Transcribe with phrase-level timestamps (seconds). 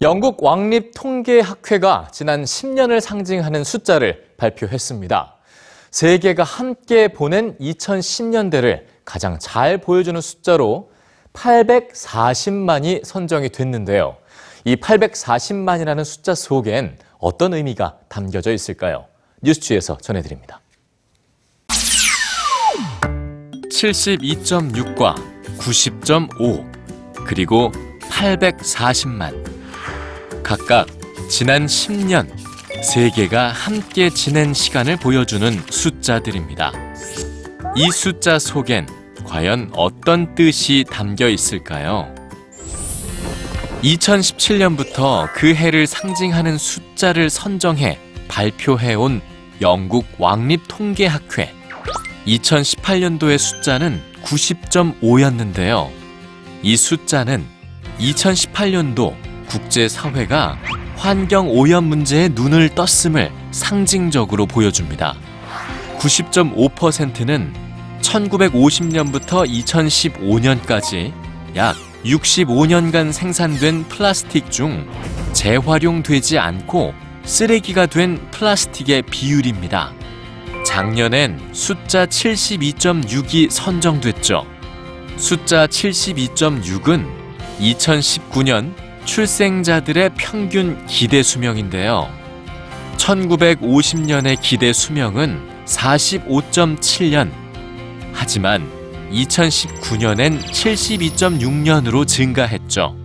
[0.00, 5.34] 영국 왕립통계학회가 지난 10년을 상징하는 숫자를 발표했습니다.
[5.90, 10.92] 세계가 함께 보낸 2010년대를 가장 잘 보여주는 숫자로
[11.32, 14.16] 840만이 선정이 됐는데요.
[14.64, 19.06] 이 840만이라는 숫자 속엔 어떤 의미가 담겨져 있을까요?
[19.42, 20.60] 뉴스취에서 전해드립니다.
[23.68, 25.16] 72.6과
[25.58, 27.72] 90.5 그리고
[28.02, 29.57] 840만
[30.48, 30.86] 각각
[31.28, 32.26] 지난 10년
[32.82, 36.72] 세계가 함께 지낸 시간을 보여주는 숫자들입니다.
[37.76, 38.86] 이 숫자 속엔
[39.26, 42.14] 과연 어떤 뜻이 담겨 있을까요?
[43.82, 49.20] 2017년부터 그 해를 상징하는 숫자를 선정해 발표해온
[49.60, 51.52] 영국 왕립통계학회.
[52.26, 55.90] 2018년도의 숫자는 90.5였는데요.
[56.62, 57.44] 이 숫자는
[57.98, 60.58] 2018년도 국제사회가
[60.96, 65.14] 환경 오염 문제에 눈을 떴음을 상징적으로 보여줍니다.
[65.98, 67.52] 90.5%는
[68.02, 71.12] 1950년부터 2015년까지
[71.56, 74.88] 약 65년간 생산된 플라스틱 중
[75.32, 76.94] 재활용되지 않고
[77.24, 79.92] 쓰레기가 된 플라스틱의 비율입니다.
[80.64, 84.46] 작년엔 숫자 72.6이 선정됐죠.
[85.16, 87.06] 숫자 72.6은
[87.60, 92.08] 2019년 출생자들의 평균 기대 수명인데요.
[92.96, 97.30] 1950년의 기대 수명은 45.7년.
[98.12, 98.68] 하지만
[99.10, 102.96] 2019년엔 72.6년으로 증가했죠.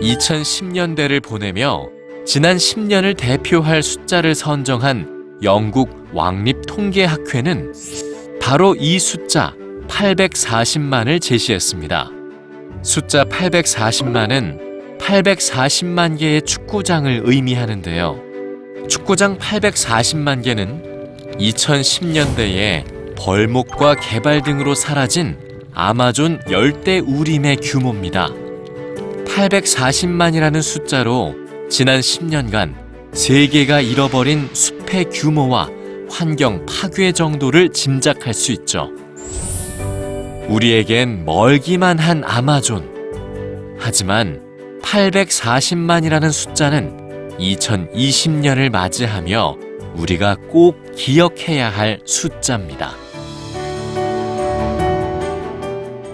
[0.00, 1.86] 2010년대를 보내며
[2.24, 7.72] 지난 10년을 대표할 숫자를 선정한 영국 왕립통계학회는
[8.40, 9.54] 바로 이 숫자
[9.88, 12.10] 840만을 제시했습니다.
[12.82, 14.65] 숫자 840만은
[15.06, 18.20] 840만 개의 축구장을 의미하는데요.
[18.88, 20.82] 축구장 840만 개는
[21.38, 25.38] 2010년대에 벌목과 개발 등으로 사라진
[25.72, 28.30] 아마존 열대 우림의 규모입니다.
[29.26, 31.36] 840만이라는 숫자로
[31.70, 32.74] 지난 10년간
[33.12, 35.68] 세계가 잃어버린 숲의 규모와
[36.10, 38.90] 환경 파괴 정도를 짐작할 수 있죠.
[40.48, 42.96] 우리에겐 멀기만 한 아마존.
[43.78, 44.45] 하지만
[44.86, 49.56] 840만이라는 숫자는 2020년을 맞이하며
[49.96, 53.05] 우리가 꼭 기억해야 할 숫자입니다.